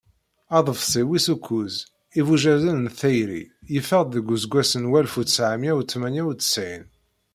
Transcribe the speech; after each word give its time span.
Aḍebsi 0.57 1.03
wis 1.07 1.27
ukuẓ 1.35 1.75
"Ibujaden 2.19 2.77
n 2.85 2.87
tayri" 2.99 3.41
yeffeɣ-d 3.73 4.09
deg 4.15 4.27
useggas 4.35 4.71
n 4.81 4.89
walef 4.91 5.13
u 5.21 5.23
tesεemya 5.25 5.71
u 5.79 5.83
tmanya 5.91 6.23
u 6.31 6.33
tesεin. 6.39 6.85